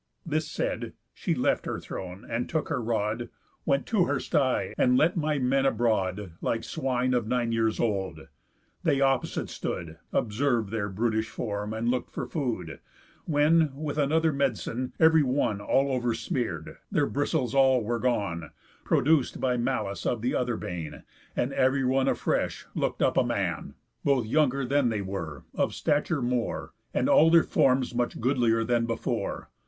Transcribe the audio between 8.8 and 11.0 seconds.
They opposite stood, Observ'd their